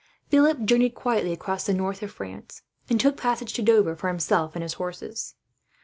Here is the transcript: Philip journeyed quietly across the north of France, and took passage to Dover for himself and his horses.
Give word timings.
Philip 0.29 0.63
journeyed 0.65 0.95
quietly 0.95 1.31
across 1.31 1.67
the 1.67 1.75
north 1.75 2.01
of 2.01 2.11
France, 2.11 2.63
and 2.89 2.99
took 2.99 3.15
passage 3.17 3.53
to 3.53 3.61
Dover 3.61 3.95
for 3.95 4.07
himself 4.07 4.55
and 4.55 4.63
his 4.63 4.73
horses. 4.81 5.35